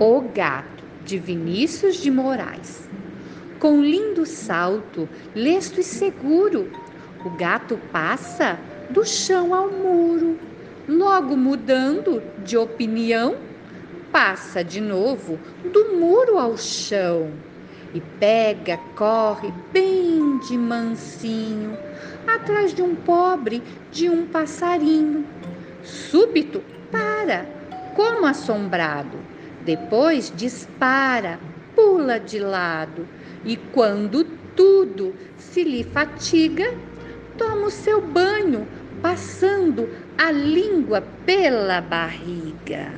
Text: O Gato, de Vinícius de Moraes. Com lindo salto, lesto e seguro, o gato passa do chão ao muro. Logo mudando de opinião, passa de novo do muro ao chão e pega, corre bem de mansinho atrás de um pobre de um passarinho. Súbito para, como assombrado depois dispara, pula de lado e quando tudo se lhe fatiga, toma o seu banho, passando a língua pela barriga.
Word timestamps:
O 0.00 0.20
Gato, 0.20 0.84
de 1.04 1.18
Vinícius 1.18 1.96
de 1.96 2.08
Moraes. 2.08 2.88
Com 3.58 3.82
lindo 3.82 4.24
salto, 4.24 5.08
lesto 5.34 5.80
e 5.80 5.82
seguro, 5.82 6.70
o 7.24 7.30
gato 7.30 7.76
passa 7.90 8.60
do 8.88 9.04
chão 9.04 9.52
ao 9.52 9.68
muro. 9.68 10.38
Logo 10.88 11.36
mudando 11.36 12.22
de 12.44 12.56
opinião, 12.56 13.38
passa 14.12 14.62
de 14.62 14.80
novo 14.80 15.36
do 15.64 15.96
muro 15.96 16.38
ao 16.38 16.56
chão 16.56 17.32
e 17.92 18.00
pega, 18.20 18.78
corre 18.94 19.52
bem 19.72 20.38
de 20.46 20.56
mansinho 20.56 21.76
atrás 22.24 22.72
de 22.72 22.82
um 22.82 22.94
pobre 22.94 23.64
de 23.90 24.08
um 24.08 24.28
passarinho. 24.28 25.26
Súbito 25.82 26.62
para, 26.88 27.46
como 27.96 28.26
assombrado 28.26 29.18
depois 29.64 30.32
dispara, 30.36 31.38
pula 31.74 32.18
de 32.18 32.38
lado 32.38 33.06
e 33.44 33.56
quando 33.56 34.24
tudo 34.56 35.14
se 35.36 35.62
lhe 35.62 35.84
fatiga, 35.84 36.64
toma 37.36 37.66
o 37.66 37.70
seu 37.70 38.00
banho, 38.08 38.66
passando 39.00 39.88
a 40.18 40.30
língua 40.30 41.00
pela 41.00 41.80
barriga. 41.80 42.90